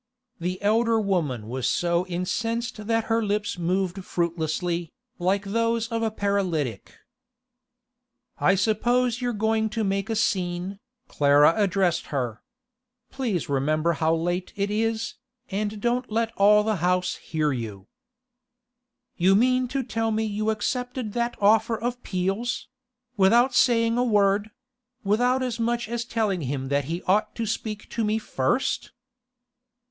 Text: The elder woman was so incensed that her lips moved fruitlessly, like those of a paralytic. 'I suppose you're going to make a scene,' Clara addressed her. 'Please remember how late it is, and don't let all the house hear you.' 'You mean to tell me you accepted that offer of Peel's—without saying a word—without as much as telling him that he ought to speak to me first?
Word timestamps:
The 0.39 0.59
elder 0.63 0.99
woman 0.99 1.47
was 1.47 1.69
so 1.69 2.07
incensed 2.07 2.87
that 2.87 3.03
her 3.03 3.23
lips 3.23 3.59
moved 3.59 4.03
fruitlessly, 4.03 4.91
like 5.19 5.43
those 5.45 5.89
of 5.89 6.01
a 6.01 6.09
paralytic. 6.09 6.97
'I 8.39 8.55
suppose 8.55 9.21
you're 9.21 9.31
going 9.31 9.69
to 9.69 9.83
make 9.83 10.09
a 10.09 10.15
scene,' 10.15 10.79
Clara 11.07 11.53
addressed 11.55 12.07
her. 12.07 12.41
'Please 13.11 13.47
remember 13.47 13.93
how 13.93 14.15
late 14.15 14.51
it 14.55 14.71
is, 14.71 15.19
and 15.51 15.79
don't 15.79 16.11
let 16.11 16.31
all 16.35 16.63
the 16.63 16.77
house 16.77 17.17
hear 17.17 17.51
you.' 17.51 17.85
'You 19.17 19.35
mean 19.35 19.67
to 19.67 19.83
tell 19.83 20.09
me 20.09 20.23
you 20.23 20.49
accepted 20.49 21.13
that 21.13 21.35
offer 21.39 21.79
of 21.79 22.01
Peel's—without 22.01 23.53
saying 23.53 23.99
a 23.99 24.03
word—without 24.03 25.43
as 25.43 25.59
much 25.59 25.87
as 25.87 26.05
telling 26.05 26.41
him 26.41 26.69
that 26.69 26.85
he 26.85 27.03
ought 27.03 27.35
to 27.35 27.45
speak 27.45 27.87
to 27.91 28.03
me 28.03 28.17
first? 28.17 28.93